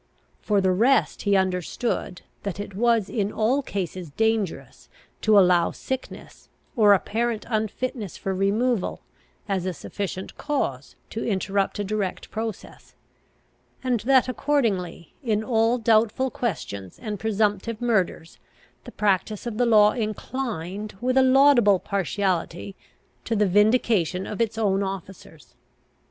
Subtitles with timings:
[0.41, 4.89] For the rest he understood, that it was in all cases dangerous
[5.21, 9.01] to allow sickness, or apparent unfitness for removal,
[9.47, 12.95] as a sufficient cause to interrupt a direct process;
[13.83, 18.39] and that, accordingly, in all doubtful questions and presumptive murders,
[18.85, 22.75] the practice of the law inclined, with a laudable partiality,
[23.23, 25.53] to the vindication of its own officers.